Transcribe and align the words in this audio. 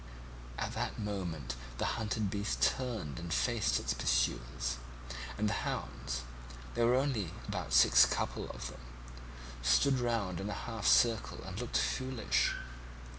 "At 0.57 0.73
that 0.73 0.97
moment 0.97 1.55
the 1.77 1.85
hunted 2.01 2.31
beast 2.31 2.59
turned 2.63 3.19
and 3.19 3.31
faced 3.31 3.79
its 3.79 3.93
pursuers, 3.93 4.77
and 5.37 5.47
the 5.47 5.53
hounds 5.61 6.23
(there 6.73 6.87
were 6.87 6.95
only 6.95 7.29
about 7.47 7.71
six 7.71 8.07
couple 8.07 8.49
of 8.49 8.69
them) 8.71 8.81
stood 9.61 9.99
round 9.99 10.39
in 10.41 10.49
a 10.49 10.53
half 10.65 10.87
circle 10.87 11.43
and 11.43 11.61
looked 11.61 11.77
foolish. 11.77 12.55